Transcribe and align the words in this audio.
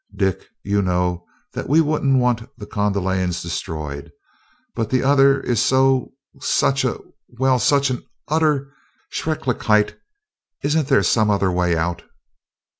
"Dick, 0.15 0.47
you 0.63 0.81
know 0.81 1.27
that 1.53 1.69
we 1.69 1.79
wouldn't 1.79 2.17
want 2.17 2.49
the 2.57 2.65
Kondalians 2.65 3.39
destroyed 3.39 4.11
but 4.73 4.89
the 4.89 5.03
other 5.03 5.39
is 5.41 5.61
so 5.61 6.13
such 6.39 6.83
a 6.83 6.99
well, 7.37 7.59
such 7.59 7.91
an 7.91 8.03
utter 8.27 8.73
shrecklichkeit 9.13 9.93
isn't 10.63 10.87
there 10.87 11.03
some 11.03 11.29
other 11.29 11.51
way 11.51 11.77
out?" 11.77 12.01